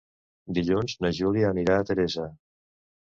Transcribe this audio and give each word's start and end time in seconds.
Dilluns 0.57 0.95
na 1.05 1.11
Júlia 1.19 1.51
anirà 1.53 1.77
a 1.83 1.87
Teresa. 1.91 2.27